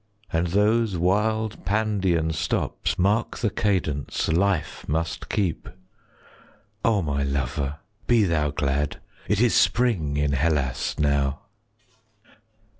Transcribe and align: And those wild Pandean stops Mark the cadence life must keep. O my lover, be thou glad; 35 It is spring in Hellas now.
And 0.33 0.47
those 0.47 0.97
wild 0.97 1.63
Pandean 1.63 2.33
stops 2.33 2.97
Mark 2.97 3.37
the 3.37 3.51
cadence 3.51 4.27
life 4.29 4.83
must 4.87 5.29
keep. 5.29 5.69
O 6.83 7.03
my 7.03 7.21
lover, 7.21 7.77
be 8.07 8.23
thou 8.23 8.49
glad; 8.49 8.93
35 9.27 9.29
It 9.29 9.41
is 9.41 9.53
spring 9.53 10.17
in 10.17 10.31
Hellas 10.31 10.95
now. 10.97 11.41